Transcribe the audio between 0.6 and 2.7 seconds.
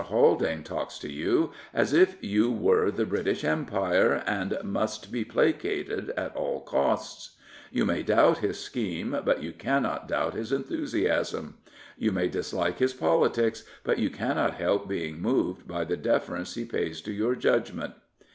talks to you as if you